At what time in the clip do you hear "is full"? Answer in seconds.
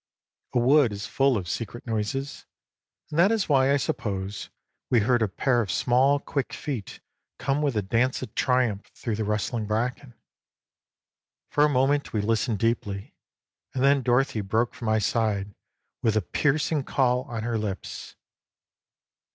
0.93-1.37